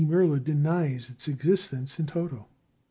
[0.03, 2.47] Müller denies its existence in toto.